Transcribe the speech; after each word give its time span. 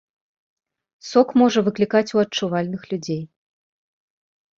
Сок 1.09 1.27
можа 1.41 1.59
выклікаць 1.67 2.09
у 2.15 2.21
адчувальных 2.23 2.81
людзей. 2.95 3.21